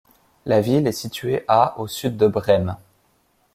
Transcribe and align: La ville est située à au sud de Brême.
La 0.47 0.61
ville 0.61 0.87
est 0.87 0.93
située 0.93 1.45
à 1.47 1.79
au 1.79 1.85
sud 1.85 2.17
de 2.17 2.25
Brême. 2.27 2.75